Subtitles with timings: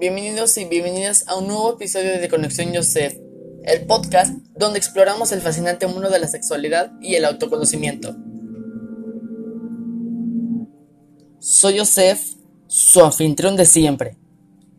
[0.00, 3.18] Bienvenidos y bienvenidas a un nuevo episodio de Conexión Joseph,
[3.64, 8.14] el podcast donde exploramos el fascinante mundo de la sexualidad y el autoconocimiento.
[11.40, 12.20] Soy Joseph,
[12.68, 14.16] su anfitrión de siempre,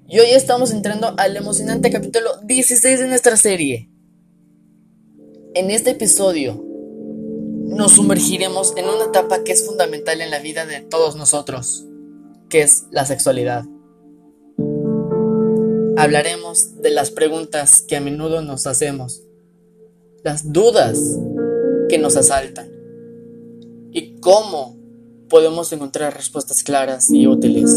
[0.08, 3.90] y hoy estamos entrando al emocionante capítulo 16 de nuestra serie.
[5.54, 6.64] En este episodio
[7.66, 11.84] nos sumergiremos en una etapa que es fundamental en la vida de todos nosotros,
[12.48, 13.66] que es la sexualidad.
[16.00, 19.22] Hablaremos de las preguntas que a menudo nos hacemos,
[20.24, 20.98] las dudas
[21.90, 22.72] que nos asaltan
[23.92, 24.78] y cómo
[25.28, 27.70] podemos encontrar respuestas claras y útiles.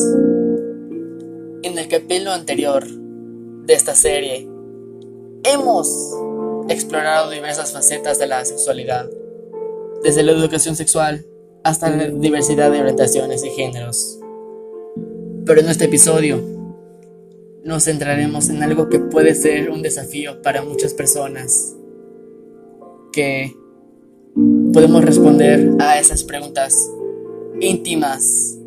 [1.65, 4.48] En el capítulo anterior de esta serie,
[5.43, 5.89] hemos
[6.69, 9.11] explorado diversas facetas de la sexualidad,
[10.05, 11.27] desde la educación sexual
[11.65, 14.20] hasta la diversidad de orientaciones y géneros.
[15.45, 16.52] Pero en este episodio
[17.64, 21.77] nos centraremos en algo que puede ser un desafío para muchas personas,
[23.12, 23.55] que
[24.72, 26.74] podemos responder a esas preguntas
[27.60, 28.58] íntimas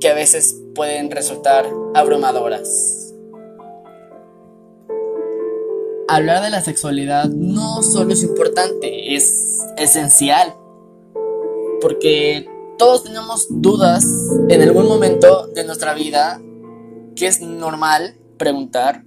[0.00, 3.14] que a veces pueden resultar abrumadoras.
[6.08, 10.54] Hablar de la sexualidad no solo es importante, es esencial,
[11.80, 12.46] porque
[12.78, 14.06] todos tenemos dudas
[14.48, 16.40] en algún momento de nuestra vida
[17.16, 19.02] que es normal preguntar,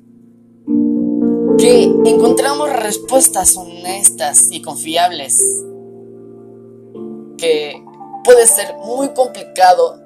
[1.58, 5.40] que encontramos respuestas honestas y confiables,
[7.38, 7.82] que
[8.24, 10.00] puede ser muy complicado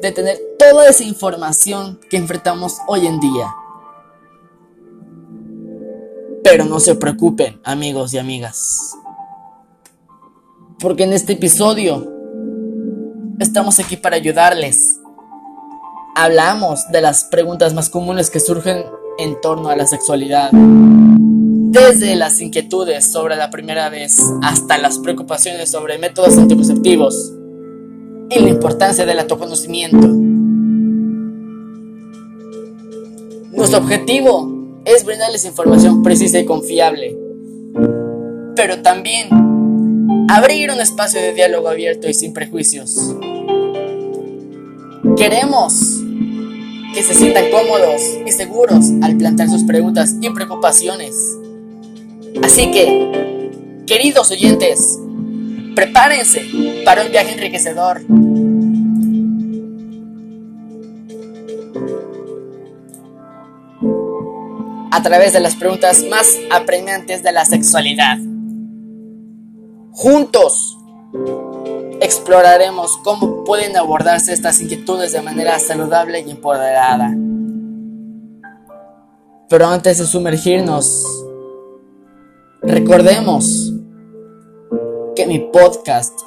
[0.00, 3.54] de tener toda esa información que enfrentamos hoy en día.
[6.44, 8.94] Pero no se preocupen, amigos y amigas.
[10.78, 12.12] Porque en este episodio
[13.38, 15.01] estamos aquí para ayudarles
[16.14, 18.84] hablamos de las preguntas más comunes que surgen
[19.18, 20.50] en torno a la sexualidad.
[20.52, 27.32] Desde las inquietudes sobre la primera vez hasta las preocupaciones sobre métodos anticonceptivos
[28.30, 30.08] y la importancia del autoconocimiento.
[33.52, 37.16] Nuestro objetivo es brindarles información precisa y confiable,
[38.56, 39.28] pero también
[40.28, 43.14] abrir un espacio de diálogo abierto y sin prejuicios.
[45.16, 46.01] Queremos
[46.92, 51.14] que se sientan cómodos y seguros al plantear sus preguntas y preocupaciones.
[52.42, 53.50] Así que,
[53.86, 54.98] queridos oyentes,
[55.74, 56.42] prepárense
[56.84, 58.02] para un viaje enriquecedor.
[64.90, 68.18] A través de las preguntas más apremiantes de la sexualidad.
[69.90, 70.78] Juntos
[72.00, 77.14] exploraremos cómo pueden abordarse estas inquietudes de manera saludable y empoderada.
[79.48, 81.04] Pero antes de sumergirnos,
[82.62, 83.72] recordemos
[85.14, 86.18] que mi podcast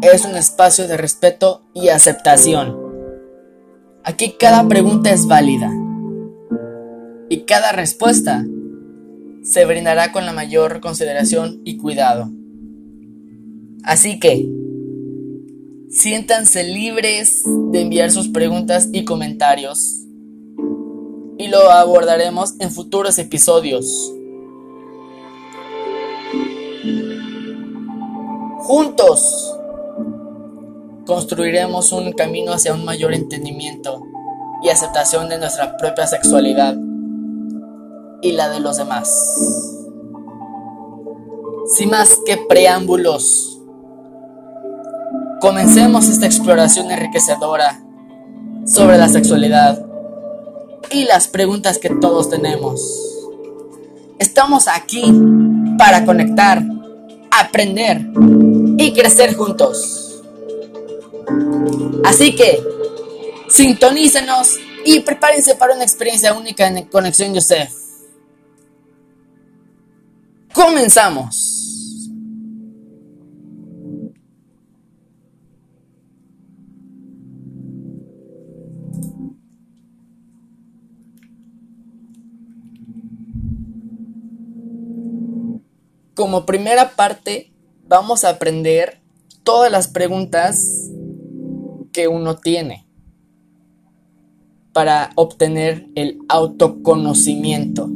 [0.00, 2.76] es un espacio de respeto y aceptación.
[4.04, 5.70] Aquí cada pregunta es válida
[7.28, 8.44] y cada respuesta
[9.44, 12.30] se brindará con la mayor consideración y cuidado.
[13.84, 14.48] Así que,
[15.90, 20.02] siéntanse libres de enviar sus preguntas y comentarios
[21.38, 24.12] y lo abordaremos en futuros episodios.
[28.60, 29.58] Juntos
[31.04, 34.06] construiremos un camino hacia un mayor entendimiento
[34.62, 36.76] y aceptación de nuestra propia sexualidad
[38.22, 39.12] y la de los demás.
[41.76, 43.51] Sin más que preámbulos,
[45.42, 47.82] Comencemos esta exploración enriquecedora
[48.64, 49.84] sobre la sexualidad
[50.92, 52.80] y las preguntas que todos tenemos.
[54.20, 55.02] Estamos aquí
[55.76, 56.62] para conectar,
[57.32, 58.06] aprender
[58.78, 60.22] y crecer juntos.
[62.04, 62.62] Así que,
[63.48, 67.72] sintonícenos y prepárense para una experiencia única en Conexión Joseph.
[70.52, 71.51] Comenzamos.
[86.22, 87.52] Como primera parte,
[87.88, 89.02] vamos a aprender
[89.42, 90.88] todas las preguntas
[91.92, 92.86] que uno tiene
[94.72, 97.90] para obtener el autoconocimiento.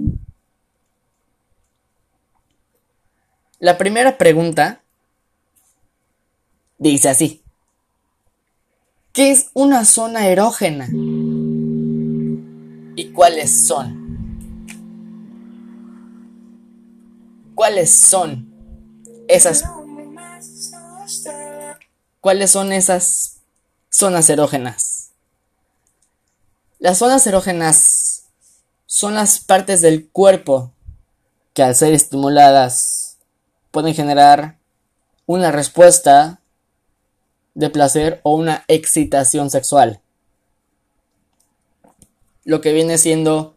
[3.60, 4.82] La primera pregunta
[6.78, 7.44] dice así.
[9.12, 10.88] ¿Qué es una zona erógena?
[12.96, 13.95] ¿Y cuáles son?
[17.56, 18.52] ¿Cuáles son
[19.28, 19.64] esas
[22.20, 23.38] ¿Cuáles son esas
[23.88, 25.12] zonas erógenas?
[26.78, 28.26] Las zonas erógenas
[28.84, 30.72] son las partes del cuerpo
[31.54, 33.16] que al ser estimuladas
[33.70, 34.58] pueden generar
[35.24, 36.40] una respuesta
[37.54, 40.02] de placer o una excitación sexual.
[42.44, 43.56] Lo que viene siendo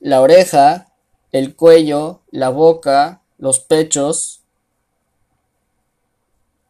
[0.00, 0.88] la oreja,
[1.34, 4.44] el cuello, la boca, los pechos,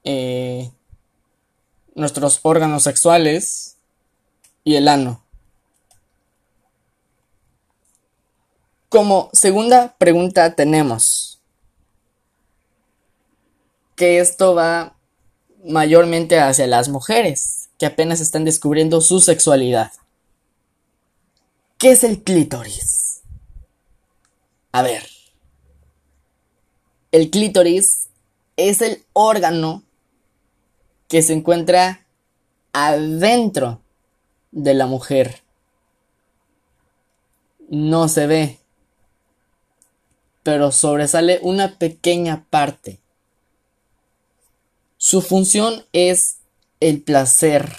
[0.04, 0.70] eh,
[1.94, 3.76] nuestros órganos sexuales
[4.64, 5.22] y el ano.
[8.88, 11.42] Como segunda pregunta tenemos
[13.96, 14.96] que esto va
[15.62, 19.92] mayormente hacia las mujeres que apenas están descubriendo su sexualidad.
[21.76, 23.13] ¿Qué es el clítoris?
[24.74, 25.06] A ver.
[27.12, 28.08] El clítoris
[28.56, 29.84] es el órgano
[31.06, 32.08] que se encuentra
[32.72, 33.80] adentro
[34.50, 35.42] de la mujer.
[37.68, 38.58] No se ve,
[40.42, 42.98] pero sobresale una pequeña parte.
[44.96, 46.38] Su función es
[46.80, 47.76] el placer,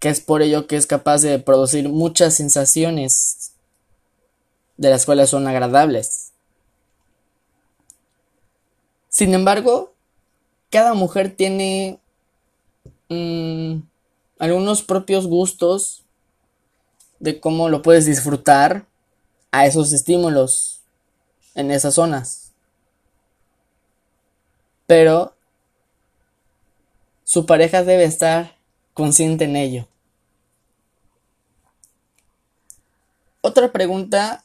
[0.00, 3.39] que es por ello que es capaz de producir muchas sensaciones,
[4.80, 6.32] de las cuales son agradables.
[9.10, 9.92] Sin embargo,
[10.70, 12.00] cada mujer tiene
[13.10, 13.80] mm,
[14.38, 16.02] algunos propios gustos
[17.18, 18.86] de cómo lo puedes disfrutar
[19.50, 20.80] a esos estímulos
[21.54, 22.52] en esas zonas.
[24.86, 25.34] Pero
[27.24, 28.56] su pareja debe estar
[28.94, 29.86] consciente en ello.
[33.42, 34.42] Otra pregunta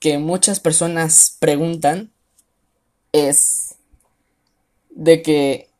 [0.00, 2.12] que muchas personas preguntan
[3.12, 3.76] es
[4.90, 5.70] de que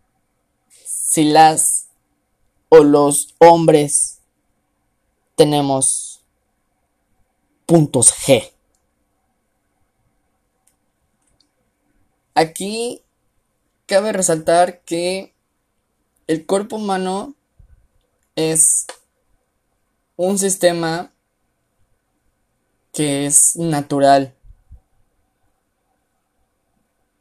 [0.84, 1.88] si las
[2.68, 4.18] o los hombres
[5.36, 6.20] tenemos
[7.66, 8.50] puntos G.
[12.34, 13.02] Aquí
[13.86, 15.34] cabe resaltar que
[16.26, 17.34] el cuerpo humano
[18.36, 18.86] es
[20.16, 21.12] un sistema
[22.98, 24.34] que es natural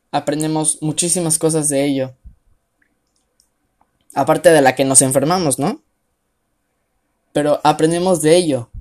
[0.10, 2.16] aprendemos muchísimas cosas de ello.
[4.16, 5.80] Aparte de la que nos enfermamos, ¿no?
[7.32, 8.72] Pero aprendemos de ello.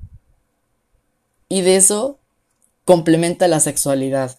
[1.50, 2.19] Y de eso
[2.87, 4.38] complementa la sexualidad.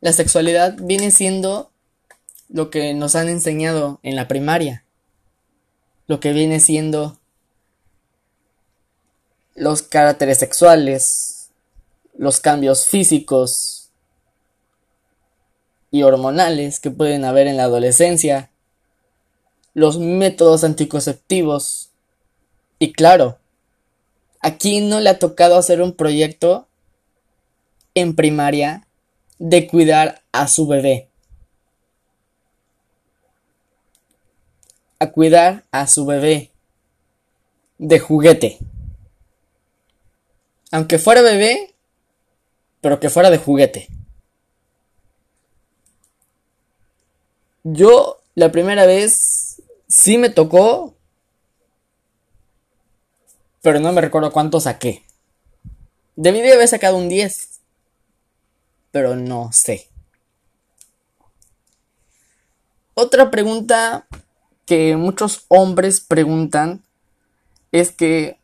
[0.00, 1.70] La sexualidad viene siendo
[2.48, 4.84] lo que nos han enseñado en la primaria.
[6.08, 7.20] Lo que viene siendo
[9.56, 11.50] los caracteres sexuales,
[12.16, 13.76] los cambios físicos,
[15.90, 18.50] y hormonales que pueden haber en la adolescencia,
[19.72, 21.90] los métodos anticonceptivos.
[22.78, 23.38] Y claro,
[24.40, 26.66] aquí no le ha tocado hacer un proyecto
[27.94, 28.86] en primaria
[29.38, 31.08] de cuidar a su bebé.
[34.98, 36.50] A cuidar a su bebé
[37.78, 38.58] de juguete.
[40.76, 41.74] Aunque fuera bebé,
[42.82, 43.88] pero que fuera de juguete.
[47.64, 50.94] Yo la primera vez sí me tocó,
[53.62, 55.02] pero no me recuerdo cuánto saqué.
[56.14, 57.60] Debí de haber sacado un 10,
[58.90, 59.88] pero no sé.
[62.92, 64.06] Otra pregunta
[64.66, 66.84] que muchos hombres preguntan
[67.72, 68.38] es que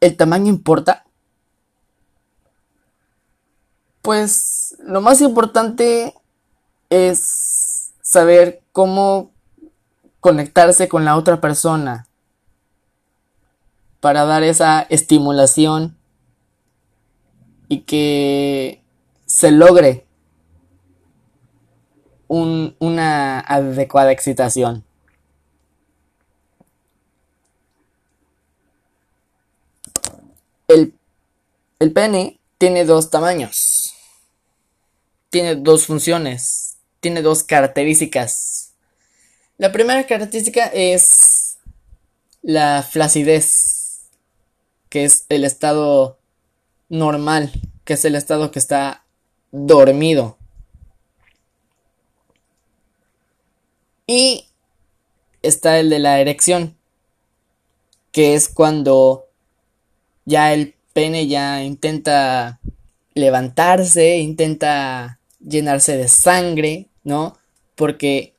[0.00, 1.05] ¿el tamaño importa?
[4.06, 6.14] Pues lo más importante
[6.90, 9.32] es saber cómo
[10.20, 12.06] conectarse con la otra persona
[13.98, 15.96] para dar esa estimulación
[17.66, 18.80] y que
[19.24, 20.06] se logre
[22.28, 24.84] una adecuada excitación.
[30.68, 30.94] El,
[31.80, 33.85] el pene tiene dos tamaños.
[35.36, 36.66] Tiene dos funciones
[37.06, 38.72] tiene dos características.
[39.58, 41.58] La primera característica es
[42.42, 44.08] la flacidez,
[44.88, 46.18] que es el estado
[46.88, 47.52] normal,
[47.84, 49.04] que es el estado que está
[49.52, 50.36] dormido.
[54.06, 54.46] Y
[55.42, 56.76] está el de la erección,
[58.10, 59.28] que es cuando
[60.24, 62.58] ya el pene ya intenta
[63.14, 65.15] levantarse, intenta
[65.46, 67.38] llenarse de sangre, ¿no?
[67.74, 68.34] Porque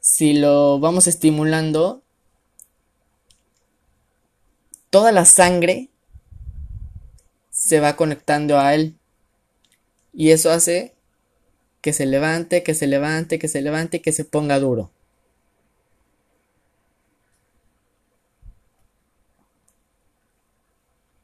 [0.00, 2.02] si lo vamos estimulando,
[4.90, 5.90] toda la sangre
[7.50, 8.98] se va conectando a él.
[10.12, 10.94] Y eso hace
[11.80, 14.90] que se levante, que se levante, que se levante y que se ponga duro.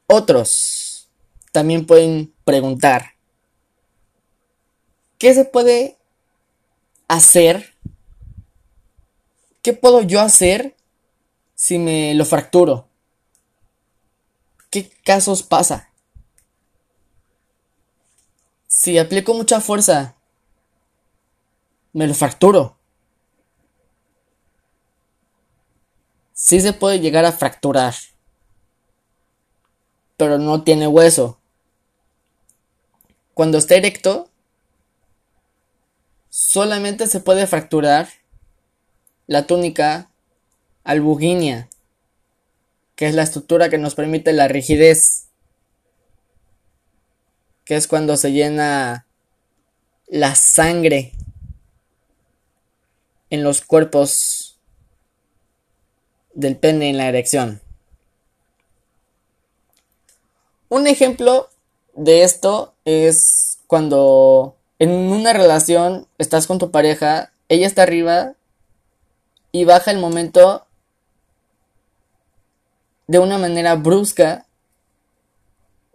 [0.07, 1.09] Otros
[1.51, 3.13] también pueden preguntar,
[5.19, 5.99] ¿qué se puede
[7.07, 7.75] hacer?
[9.61, 10.75] ¿Qué puedo yo hacer
[11.53, 12.87] si me lo fracturo?
[14.71, 15.89] ¿Qué casos pasa?
[18.67, 20.15] Si aplico mucha fuerza,
[21.93, 22.77] me lo fracturo.
[26.33, 27.93] Sí se puede llegar a fracturar
[30.19, 31.39] pero no tiene hueso.
[33.33, 34.28] Cuando está erecto,
[36.39, 38.07] solamente se puede fracturar
[39.27, 40.09] la túnica
[40.85, 41.69] albuginia,
[42.95, 45.27] que es la estructura que nos permite la rigidez,
[47.65, 49.05] que es cuando se llena
[50.07, 51.11] la sangre
[53.29, 54.57] en los cuerpos
[56.33, 57.61] del pene en la erección.
[60.69, 61.49] Un ejemplo
[61.95, 68.33] de esto es cuando en una relación estás con tu pareja, ella está arriba
[69.51, 70.65] y baja el momento
[73.07, 74.45] de una manera brusca,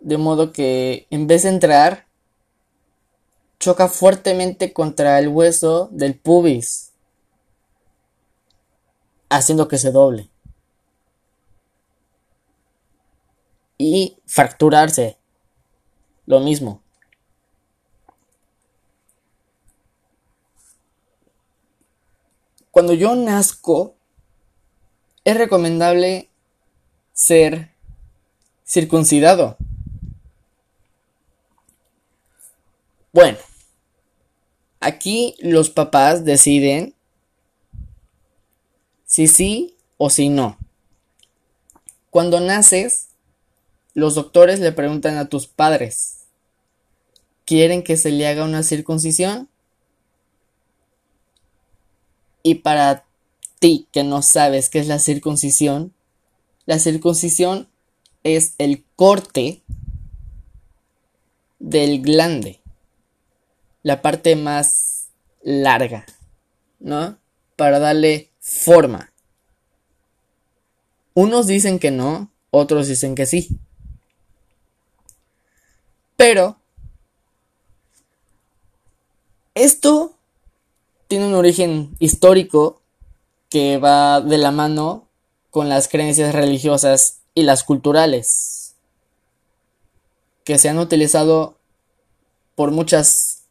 [0.00, 2.06] de modo que en vez de entrar,
[3.58, 6.92] choca fuertemente contra el hueso del pubis,
[9.30, 10.30] haciendo que se doble.
[13.78, 15.18] y fracturarse.
[16.26, 16.80] Lo mismo.
[22.74, 23.94] Cuando yo nazco,
[25.22, 26.28] es recomendable
[27.12, 27.70] ser
[28.66, 29.56] circuncidado.
[33.12, 33.38] Bueno,
[34.80, 36.96] aquí los papás deciden
[39.06, 40.58] si sí o si no.
[42.10, 43.06] Cuando naces,
[43.92, 46.24] los doctores le preguntan a tus padres,
[47.44, 49.48] ¿quieren que se le haga una circuncisión?
[52.44, 53.06] Y para
[53.58, 55.94] ti que no sabes qué es la circuncisión,
[56.66, 57.68] la circuncisión
[58.22, 59.62] es el corte
[61.58, 62.60] del glande,
[63.82, 65.08] la parte más
[65.42, 66.04] larga,
[66.80, 67.18] ¿no?
[67.56, 69.10] Para darle forma.
[71.14, 73.48] Unos dicen que no, otros dicen que sí.
[76.16, 76.58] Pero
[79.54, 80.18] esto
[81.14, 82.82] tiene un origen histórico
[83.48, 85.06] que va de la mano
[85.50, 88.74] con las creencias religiosas y las culturales
[90.42, 91.56] que se han utilizado
[92.56, 93.44] por muchas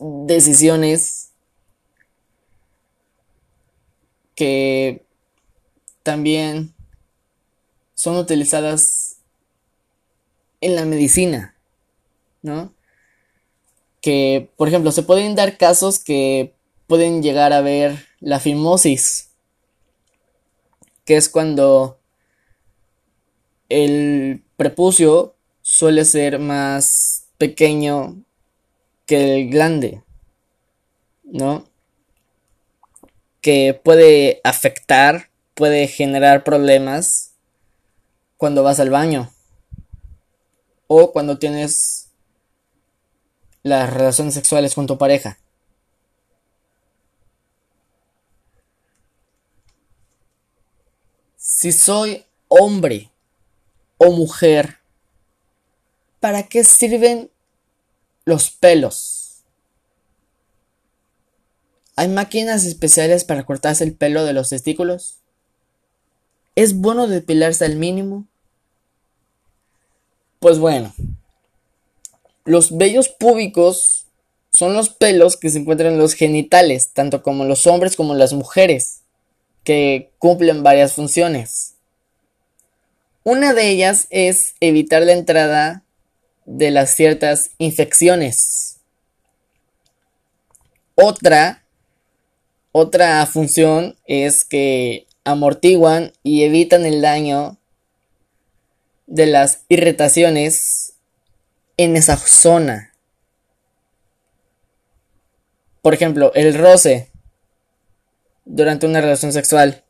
[0.00, 1.30] decisiones
[4.34, 5.06] que
[6.02, 6.74] también
[7.94, 9.18] son utilizadas
[10.60, 11.54] en la medicina.
[12.42, 12.74] ¿no?
[14.00, 16.55] Que, por ejemplo, se pueden dar casos que
[16.86, 19.30] pueden llegar a ver la fimosis,
[21.04, 21.98] que es cuando
[23.68, 28.22] el prepucio suele ser más pequeño
[29.06, 30.02] que el glande,
[31.24, 31.64] ¿no?
[33.40, 37.32] Que puede afectar, puede generar problemas
[38.36, 39.30] cuando vas al baño
[40.86, 42.10] o cuando tienes
[43.62, 45.38] las relaciones sexuales con tu pareja.
[51.66, 53.10] Si soy hombre
[53.98, 54.78] o mujer,
[56.20, 57.28] ¿para qué sirven
[58.24, 59.42] los pelos?
[61.96, 65.16] ¿Hay máquinas especiales para cortarse el pelo de los testículos?
[66.54, 68.28] ¿Es bueno depilarse al mínimo?
[70.38, 70.94] Pues bueno,
[72.44, 74.06] los vellos púbicos
[74.50, 78.34] son los pelos que se encuentran en los genitales, tanto como los hombres como las
[78.34, 79.00] mujeres,
[79.66, 81.74] que cumplen varias funciones.
[83.24, 85.82] Una de ellas es evitar la entrada
[86.44, 88.78] de las ciertas infecciones.
[90.94, 91.64] Otra,
[92.70, 97.58] otra función es que amortiguan y evitan el daño
[99.08, 100.92] de las irritaciones
[101.76, 102.92] en esa zona.
[105.82, 107.10] Por ejemplo, el roce
[108.46, 109.84] durante una relación sexual,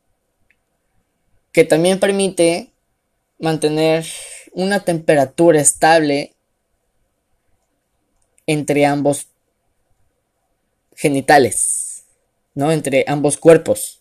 [1.53, 2.73] que también permite
[3.39, 4.05] mantener
[4.51, 6.35] una temperatura estable
[8.47, 9.27] entre ambos
[10.95, 12.05] genitales,
[12.55, 12.71] ¿no?
[12.71, 13.99] Entre ambos cuerpos.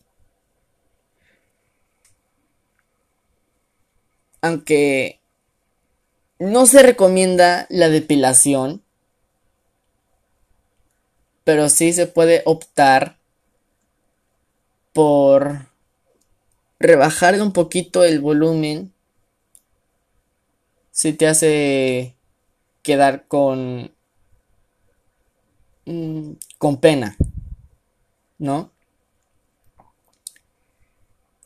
[4.40, 5.20] Aunque
[6.38, 8.82] no se recomienda la depilación,
[11.44, 13.18] pero sí se puede optar
[14.96, 15.66] por
[16.78, 18.94] rebajar un poquito el volumen
[20.90, 22.16] si te hace
[22.82, 23.92] quedar con
[25.84, 27.14] mm, con pena,
[28.38, 28.70] ¿no?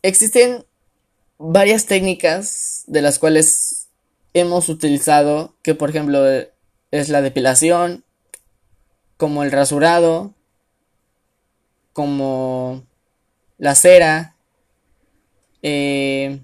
[0.02, 0.64] Existen
[1.36, 3.88] varias técnicas de las cuales
[4.32, 6.24] hemos utilizado, que por ejemplo
[6.92, 8.04] es la depilación,
[9.16, 10.34] como el rasurado,
[11.92, 12.88] como
[13.60, 14.34] la cera,
[15.62, 16.40] eh,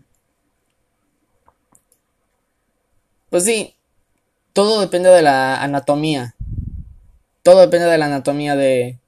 [3.31, 3.75] pues sí,
[4.53, 6.35] todo depende de la anatomía.
[7.43, 9.01] Todo depende de la anatomía de,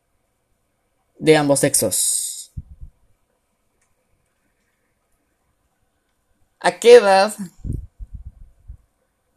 [1.19, 2.51] de ambos sexos.
[6.61, 7.35] ¿A qué edad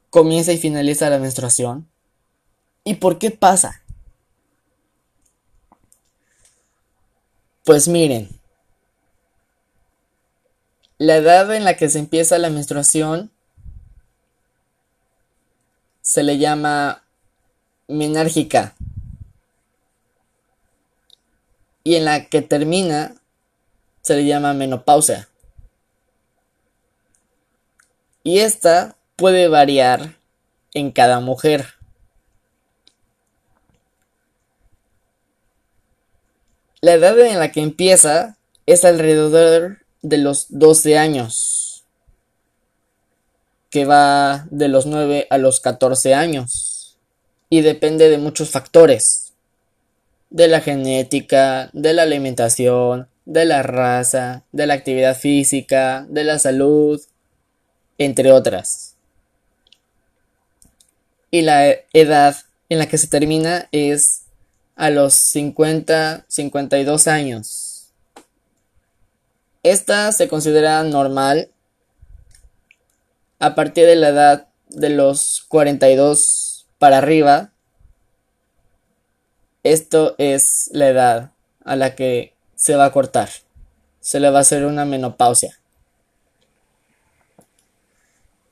[0.10, 1.90] comienza y finaliza la menstruación?
[2.86, 3.82] ¿Y por qué pasa?
[7.64, 8.41] Pues miren,
[11.02, 13.32] la edad en la que se empieza la menstruación
[16.04, 17.04] se le llama
[17.88, 18.76] menárgica
[21.84, 23.16] y en la que termina
[24.04, 25.28] se le llama menopausia.
[28.22, 30.20] Y esta puede variar
[30.76, 31.66] en cada mujer.
[36.80, 41.84] La edad en la que empieza es alrededor de los 12 años,
[43.70, 46.98] que va de los 9 a los 14 años,
[47.50, 49.34] y depende de muchos factores,
[50.30, 56.40] de la genética, de la alimentación, de la raza, de la actividad física, de la
[56.40, 57.02] salud,
[57.98, 58.96] entre otras.
[61.30, 62.36] Y la edad
[62.70, 64.24] en la que se termina es
[64.76, 67.71] a los 50, 52 años.
[69.64, 71.52] Esta se considera normal
[73.38, 77.52] a partir de la edad de los 42 para arriba.
[79.64, 81.32] Esto es la edad
[81.64, 83.30] a la que se va a cortar.
[84.00, 85.60] Se le va a hacer una menopausia.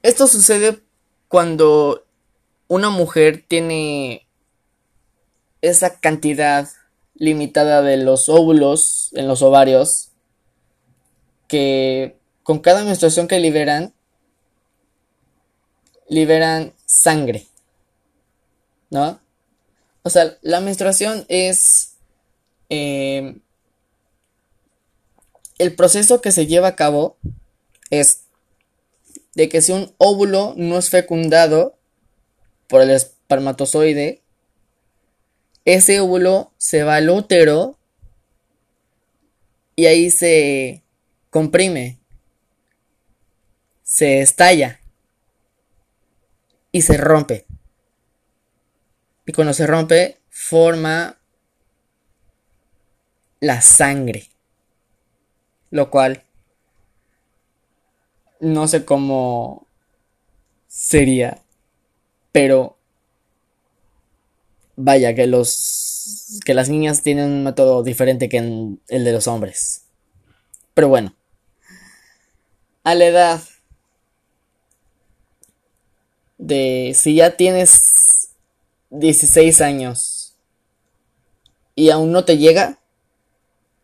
[0.04, 0.80] Esto sucede
[1.28, 2.06] cuando
[2.68, 4.28] una mujer tiene
[5.62, 6.70] esa cantidad
[7.16, 10.09] limitada de los óvulos en los ovarios
[11.50, 13.94] que con cada menstruación que liberan,
[16.08, 17.48] liberan sangre.
[18.90, 19.20] ¿No?
[20.04, 21.96] O sea, la menstruación es
[22.70, 23.40] eh,
[25.58, 27.18] el proceso que se lleva a cabo
[27.90, 28.22] es
[29.36, 31.78] de que si un óvulo no es fecundado
[32.68, 34.22] por el espermatozoide,
[35.66, 37.78] ese óvulo se va al útero
[39.76, 40.84] y ahí se
[41.30, 42.00] comprime,
[43.84, 44.80] se estalla
[46.72, 47.46] y se rompe.
[49.26, 51.20] Y cuando se rompe, forma
[53.40, 54.30] la sangre.
[55.72, 56.24] Lo cual
[58.40, 59.68] no sé cómo
[60.68, 61.44] sería,
[62.32, 62.78] pero
[64.76, 69.86] vaya que los que las niñas tienen un método diferente que el de los hombres.
[70.74, 71.14] Pero bueno,
[72.90, 73.42] a la edad
[76.40, 78.32] de si ya tienes
[78.90, 80.36] 16 años
[81.76, 82.80] y aún no te llega,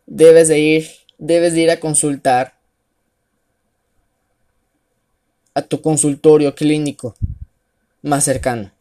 [0.06, 2.58] debes de ir, debes de ir a consultar
[5.54, 7.14] a tu consultorio clínico
[8.02, 8.72] más cercano.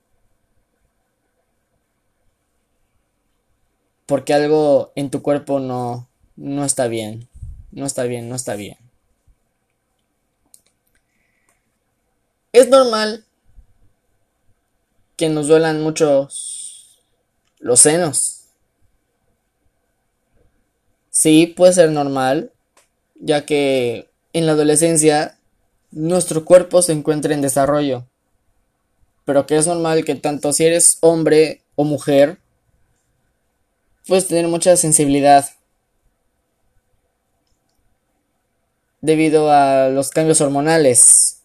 [4.08, 7.30] Porque algo en tu cuerpo no, no está bien,
[7.72, 8.85] no está bien, no está bien.
[12.56, 13.26] Es normal
[15.18, 16.30] que nos duelan mucho
[17.60, 18.46] los senos.
[21.10, 22.54] Sí, puede ser normal,
[23.16, 25.38] ya que en la adolescencia
[25.92, 28.08] nuestro cuerpo se encuentra en desarrollo.
[29.26, 32.38] Pero que es normal que tanto si eres hombre o mujer,
[34.08, 35.46] puedes tener mucha sensibilidad
[39.02, 41.36] debido a los cambios hormonales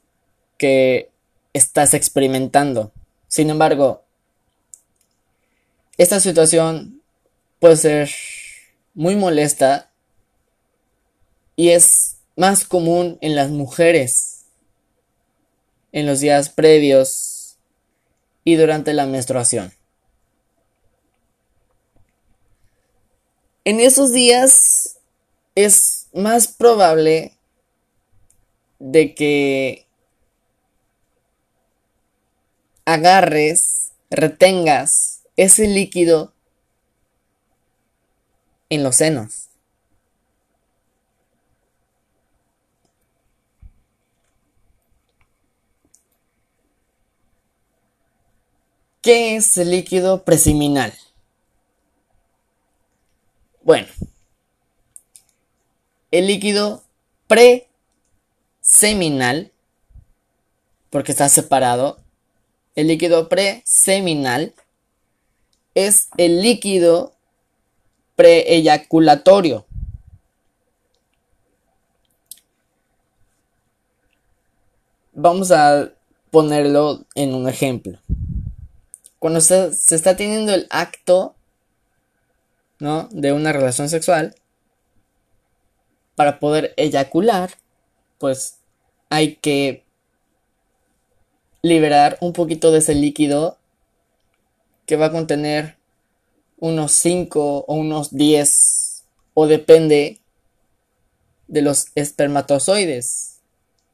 [0.61, 1.09] que
[1.55, 2.92] estás experimentando.
[3.29, 4.05] Sin embargo,
[5.96, 7.01] esta situación
[7.61, 8.11] puede ser
[8.92, 9.90] muy molesta
[11.57, 14.44] y es más común en las mujeres
[15.92, 17.57] en los días previos
[18.44, 19.73] y durante la menstruación.
[23.64, 24.99] En esos días
[25.55, 27.33] es más probable
[28.79, 29.87] de que
[32.92, 36.33] agarres, retengas ese líquido
[38.68, 39.48] en los senos.
[49.03, 50.92] ¿Qué es el líquido preseminal?
[53.62, 53.87] Bueno,
[56.11, 56.83] el líquido
[58.61, 59.53] preseminal,
[60.90, 62.00] porque está separado,
[62.81, 64.55] el líquido preseminal
[65.75, 67.14] es el líquido
[68.16, 69.66] preeyaculatorio.
[75.12, 75.90] Vamos a
[76.31, 77.99] ponerlo en un ejemplo.
[79.19, 81.35] Cuando se, se está teniendo el acto,
[82.79, 83.09] ¿no?
[83.11, 84.35] De una relación sexual,
[86.14, 87.51] para poder eyacular,
[88.16, 88.59] pues
[89.11, 89.85] hay que
[91.62, 93.59] liberar un poquito de ese líquido
[94.87, 95.77] que va a contener
[96.59, 100.18] unos 5 o unos 10 o depende
[101.49, 103.40] de los espermatozoides.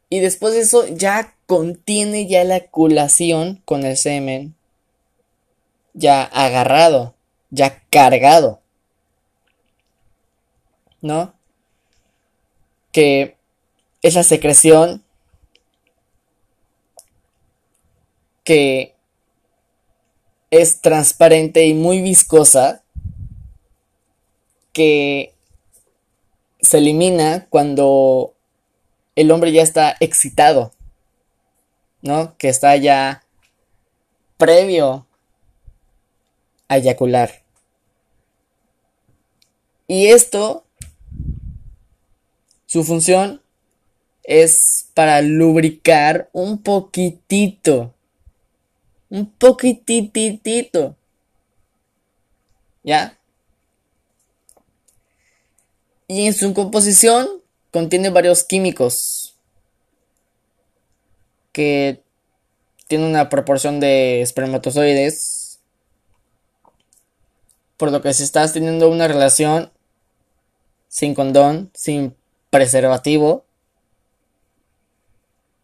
[0.08, 4.54] Y después de eso ya contiene ya la culación con el semen
[5.96, 7.14] ya agarrado,
[7.50, 8.60] ya cargado.
[11.00, 11.34] ¿No?
[12.92, 13.36] Que
[14.02, 15.02] esa secreción
[18.46, 18.94] que
[20.52, 22.84] es transparente y muy viscosa
[24.72, 25.34] que
[26.60, 28.34] se elimina cuando
[29.16, 30.72] el hombre ya está excitado,
[32.02, 32.36] ¿no?
[32.38, 33.24] Que está ya
[34.36, 35.08] previo
[36.68, 37.42] a eyacular.
[39.88, 40.64] Y esto,
[42.66, 43.42] su función
[44.22, 47.95] es para lubricar un poquitito
[49.08, 50.96] un poquititito.
[52.82, 53.18] ¿Ya?
[56.08, 57.26] Y en su composición
[57.72, 59.36] contiene varios químicos
[61.52, 62.02] que
[62.86, 65.60] tienen una proporción de espermatozoides.
[67.76, 69.72] Por lo que si estás teniendo una relación
[70.88, 72.16] sin condón, sin
[72.50, 73.44] preservativo,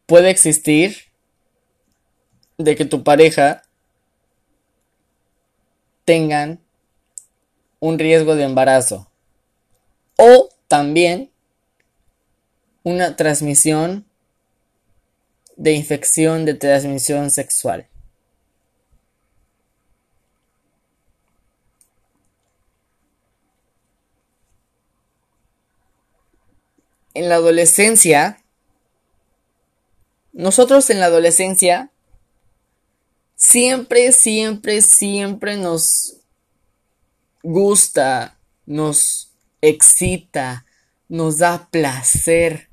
[0.06, 1.11] puede existir
[2.58, 3.62] de que tu pareja
[6.04, 6.60] tengan
[7.80, 9.08] un riesgo de embarazo
[10.16, 11.30] o también
[12.82, 14.06] una transmisión
[15.56, 17.88] de infección de transmisión sexual.
[27.14, 28.42] En la adolescencia,
[30.32, 31.91] nosotros en la adolescencia
[33.42, 36.16] siempre, siempre, siempre nos
[37.42, 40.64] gusta, nos excita,
[41.08, 42.68] nos da placer.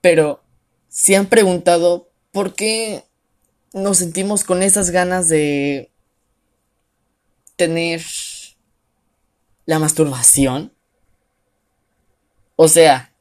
[0.00, 0.42] Pero,
[0.88, 3.04] ¿se han preguntado por qué
[3.74, 5.90] nos sentimos con esas ganas de
[7.56, 8.02] tener
[9.66, 10.72] la masturbación?
[12.56, 13.12] O sea,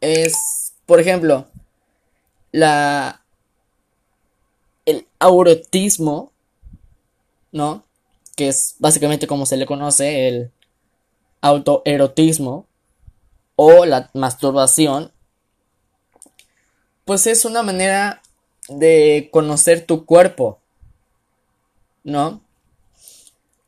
[0.00, 1.48] es, por ejemplo,
[2.54, 3.20] la
[4.86, 6.30] el aurotismo,
[7.50, 7.82] ¿no?
[8.36, 10.52] Que es básicamente como se le conoce el
[11.40, 12.66] autoerotismo
[13.56, 15.10] o la masturbación,
[17.04, 18.22] pues es una manera
[18.68, 20.60] de conocer tu cuerpo,
[22.04, 22.40] ¿no?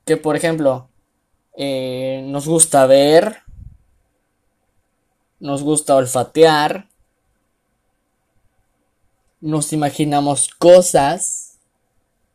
[0.05, 0.89] Que por ejemplo,
[1.57, 3.39] eh, nos gusta ver,
[5.41, 6.89] nos gusta olfatear,
[9.41, 11.59] nos imaginamos cosas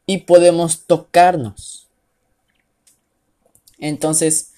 [0.06, 1.88] y podemos tocarnos.
[3.78, 4.52] Entonces,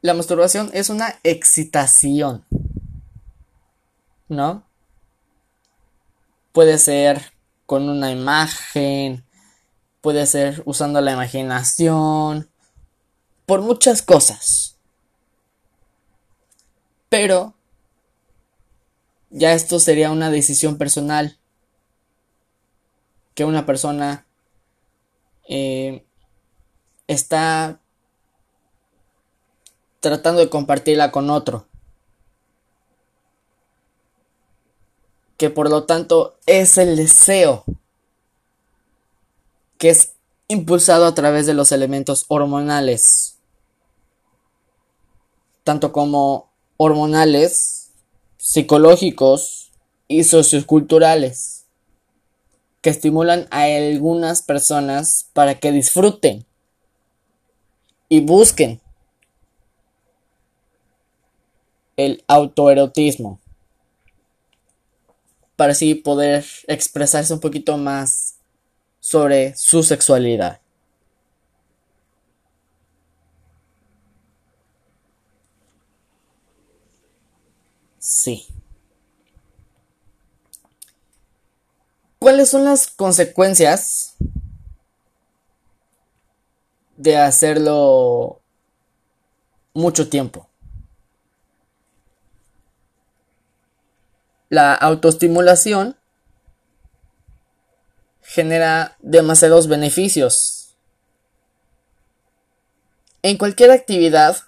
[0.00, 2.44] la masturbación es una excitación.
[4.28, 4.64] ¿No?
[6.52, 7.32] Puede ser
[7.66, 9.24] con una imagen,
[10.00, 12.48] puede ser usando la imaginación,
[13.44, 14.76] por muchas cosas.
[17.08, 17.55] Pero
[19.30, 21.38] ya esto sería una decisión personal
[23.34, 24.26] que una persona
[25.48, 26.04] eh,
[27.06, 27.80] está
[30.00, 31.66] tratando de compartirla con otro.
[35.36, 37.64] Que por lo tanto es el deseo
[39.78, 40.14] que es
[40.48, 43.36] impulsado a través de los elementos hormonales.
[45.64, 47.85] Tanto como hormonales,
[48.46, 49.72] psicológicos
[50.06, 51.66] y socioculturales
[52.80, 56.46] que estimulan a algunas personas para que disfruten
[58.08, 58.80] y busquen
[61.96, 63.40] el autoerotismo
[65.56, 68.36] para así poder expresarse un poquito más
[69.00, 70.60] sobre su sexualidad.
[78.08, 78.46] Sí.
[82.20, 84.14] ¿Cuáles son las consecuencias
[86.96, 88.40] de hacerlo
[89.74, 90.48] mucho tiempo?
[94.50, 95.96] La autoestimulación
[98.22, 100.76] genera demasiados beneficios.
[103.22, 104.45] En cualquier actividad,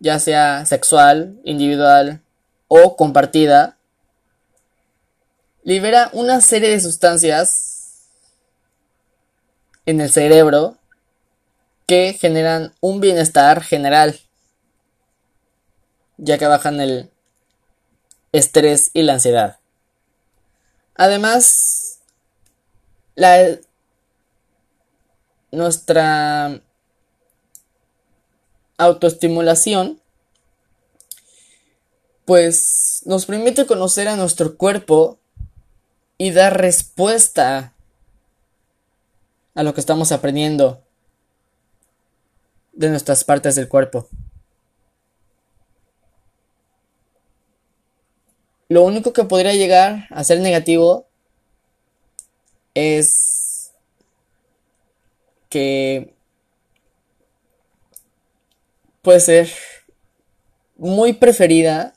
[0.00, 2.22] ya sea sexual, individual
[2.68, 3.76] o compartida,
[5.64, 8.08] libera una serie de sustancias
[9.86, 10.76] en el cerebro
[11.86, 14.20] que generan un bienestar general,
[16.18, 17.10] ya que bajan el
[18.32, 19.58] estrés y la ansiedad.
[20.94, 22.00] Además,
[23.14, 23.58] la,
[25.50, 26.60] nuestra
[28.78, 30.00] autoestimulación
[32.24, 35.18] pues nos permite conocer a nuestro cuerpo
[36.18, 37.74] y dar respuesta
[39.54, 40.82] a lo que estamos aprendiendo
[42.72, 44.08] de nuestras partes del cuerpo.
[48.68, 51.06] Lo único que podría llegar a ser negativo
[52.74, 53.72] es
[55.48, 56.14] que
[59.08, 59.50] puede ser
[60.76, 61.94] muy preferida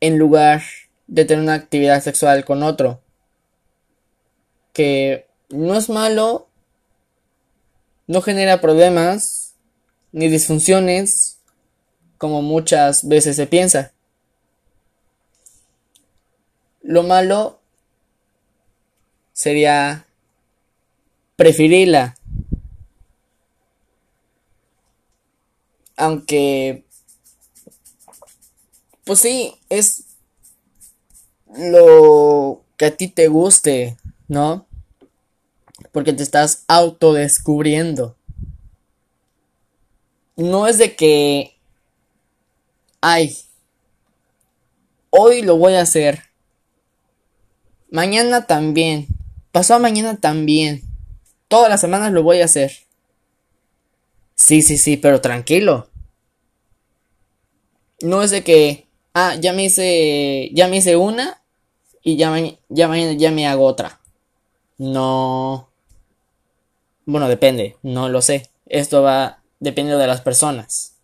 [0.00, 0.60] en lugar
[1.06, 3.00] de tener una actividad sexual con otro.
[4.74, 6.46] Que no es malo,
[8.06, 9.54] no genera problemas
[10.12, 11.38] ni disfunciones
[12.18, 13.94] como muchas veces se piensa.
[16.82, 17.62] Lo malo
[19.32, 20.04] sería
[21.36, 22.14] preferirla.
[26.04, 26.84] Aunque,
[29.04, 30.04] pues sí, es
[31.56, 33.96] lo que a ti te guste,
[34.28, 34.66] ¿no?
[35.92, 38.18] Porque te estás autodescubriendo.
[40.36, 41.56] No es de que,
[43.00, 43.38] ay,
[45.08, 46.22] hoy lo voy a hacer.
[47.90, 49.06] Mañana también.
[49.52, 50.82] Pasado mañana también.
[51.48, 52.72] Todas las semanas lo voy a hacer.
[54.34, 55.88] Sí, sí, sí, pero tranquilo.
[58.04, 61.40] No es de que, ah, ya me hice, ya me hice una
[62.02, 62.30] y ya,
[62.68, 63.98] ya, ya me hago otra.
[64.76, 65.70] No.
[67.06, 68.50] Bueno, depende, no lo sé.
[68.66, 70.96] Esto va dependiendo de las personas.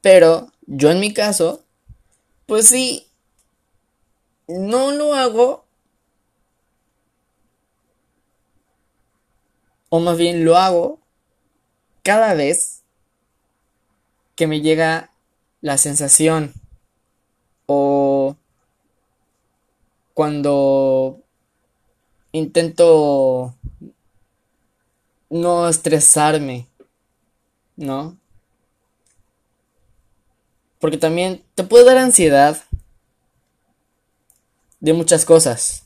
[0.00, 1.62] Pero yo en mi caso,
[2.46, 3.06] pues sí,
[4.48, 5.66] no lo hago.
[9.88, 10.98] O más bien lo hago
[12.02, 12.81] cada vez
[14.34, 15.10] que me llega
[15.60, 16.52] la sensación
[17.66, 18.36] o
[20.14, 21.20] cuando
[22.32, 23.54] intento
[25.30, 26.66] no estresarme,
[27.76, 28.18] ¿no?
[30.78, 32.62] Porque también te puede dar ansiedad
[34.80, 35.84] de muchas cosas.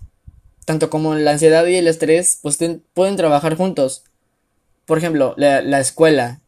[0.64, 2.58] Tanto como la ansiedad y el estrés, pues
[2.94, 4.04] pueden trabajar juntos.
[4.86, 6.40] Por ejemplo, la, la escuela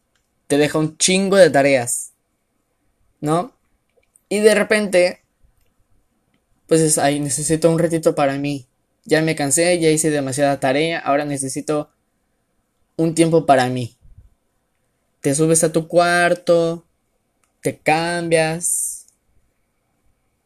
[0.49, 2.13] te deja un chingo de tareas,
[3.21, 3.53] ¿no?
[4.29, 5.23] Y de repente,
[6.67, 8.67] pues es, ahí necesito un ratito para mí.
[9.05, 11.91] Ya me cansé, ya hice demasiada tarea, ahora necesito
[12.97, 13.95] un tiempo para mí.
[15.21, 16.85] te subes a tu cuarto,
[17.61, 19.07] te cambias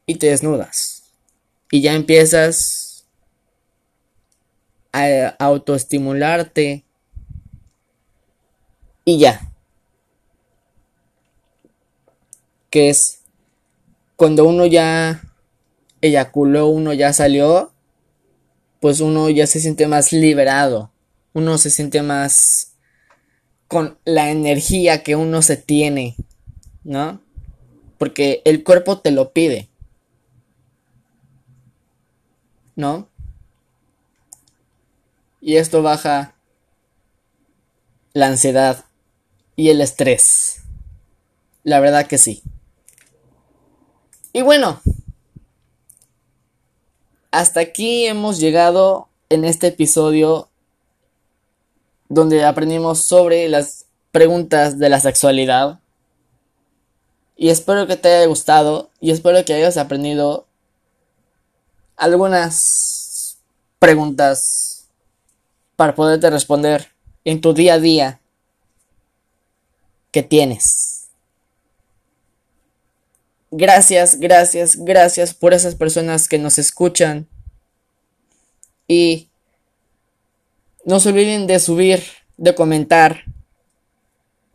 [0.06, 1.04] y te desnudas.
[1.70, 3.06] Y ya empiezas
[4.92, 6.84] a autoestimularte
[9.04, 9.51] y ya.
[12.72, 13.20] Que es
[14.16, 15.22] cuando uno ya
[16.00, 17.70] eyaculó, uno ya salió,
[18.80, 20.90] pues uno ya se siente más liberado,
[21.34, 22.72] uno se siente más
[23.68, 26.16] con la energía que uno se tiene,
[26.82, 27.20] ¿no?
[27.98, 29.68] Porque el cuerpo te lo pide,
[32.74, 33.08] ¿no?
[35.40, 36.34] Y esto baja
[38.12, 38.84] la ansiedad
[39.56, 40.62] y el estrés.
[41.64, 42.42] La verdad que sí.
[44.32, 44.80] Y bueno,
[47.30, 50.48] hasta aquí hemos llegado en este episodio
[52.08, 55.80] donde aprendimos sobre las preguntas de la sexualidad.
[57.36, 60.46] Y espero que te haya gustado y espero que hayas aprendido
[61.96, 63.38] algunas
[63.78, 64.88] preguntas
[65.76, 66.88] para poderte responder
[67.24, 68.20] en tu día a día
[70.10, 71.01] que tienes.
[73.54, 77.28] Gracias, gracias, gracias por esas personas que nos escuchan.
[78.88, 79.28] Y
[80.86, 82.02] no se olviden de subir,
[82.38, 83.24] de comentar,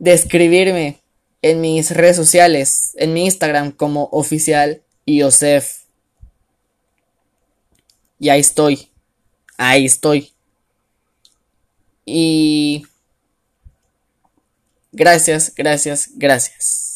[0.00, 1.00] de escribirme
[1.42, 5.84] en mis redes sociales, en mi Instagram como oficial Yosef.
[8.18, 8.90] Y ahí estoy.
[9.56, 10.32] Ahí estoy.
[12.04, 12.84] Y
[14.90, 16.87] gracias, gracias, gracias.